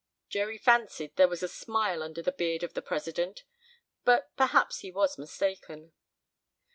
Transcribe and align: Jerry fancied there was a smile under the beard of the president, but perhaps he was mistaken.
Jerry 0.29 0.57
fancied 0.57 1.15
there 1.15 1.27
was 1.27 1.43
a 1.43 1.47
smile 1.47 2.01
under 2.01 2.23
the 2.23 2.31
beard 2.31 2.63
of 2.63 2.73
the 2.73 2.81
president, 2.81 3.43
but 4.03 4.35
perhaps 4.35 4.79
he 4.79 4.89
was 4.91 5.19
mistaken. 5.19 5.93